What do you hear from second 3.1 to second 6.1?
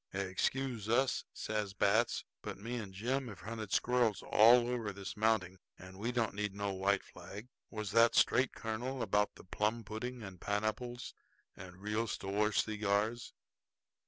have hunted squirrels all over this mounting, and